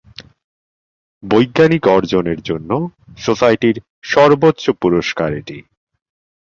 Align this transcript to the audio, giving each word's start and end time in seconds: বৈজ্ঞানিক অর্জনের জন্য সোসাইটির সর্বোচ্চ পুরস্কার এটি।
বৈজ্ঞানিক 1.23 1.83
অর্জনের 1.87 2.39
জন্য 2.41 2.69
সোসাইটির 3.17 3.75
সর্বোচ্চ 4.03 4.65
পুরস্কার 4.81 5.29
এটি। 5.33 5.57